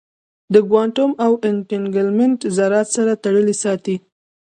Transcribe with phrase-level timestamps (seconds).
[0.53, 1.11] د کوانټم
[1.49, 3.95] انټنګلمنټ ذرات سره تړلي ساتي.